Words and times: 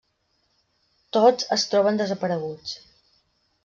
Tots 1.19 1.47
es 1.59 1.69
troben 1.75 2.03
desapareguts. 2.03 2.77